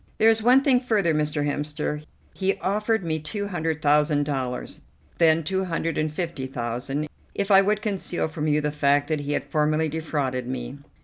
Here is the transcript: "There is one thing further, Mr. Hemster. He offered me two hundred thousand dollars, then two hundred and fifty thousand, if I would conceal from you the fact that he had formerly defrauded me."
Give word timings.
"There 0.17 0.31
is 0.31 0.41
one 0.41 0.63
thing 0.63 0.79
further, 0.79 1.13
Mr. 1.13 1.45
Hemster. 1.45 2.03
He 2.33 2.57
offered 2.57 3.03
me 3.03 3.19
two 3.19 3.49
hundred 3.49 3.83
thousand 3.83 4.23
dollars, 4.23 4.81
then 5.19 5.43
two 5.43 5.65
hundred 5.65 5.95
and 5.95 6.11
fifty 6.11 6.47
thousand, 6.47 7.07
if 7.35 7.51
I 7.51 7.61
would 7.61 7.83
conceal 7.83 8.27
from 8.27 8.47
you 8.47 8.61
the 8.61 8.71
fact 8.71 9.09
that 9.09 9.19
he 9.19 9.33
had 9.33 9.43
formerly 9.43 9.89
defrauded 9.89 10.47
me." 10.47 10.79